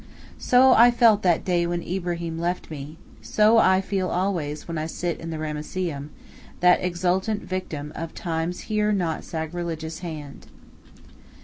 [0.39, 4.87] So I felt that day when Ibrahim left me, so I feel always when I
[4.87, 6.09] sit in the Ramesseum,
[6.59, 10.47] that exultant victim of Time's here not sacrilegious hand.